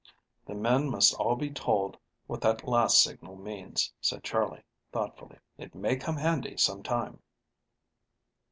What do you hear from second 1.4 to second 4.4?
told what that last signal means," said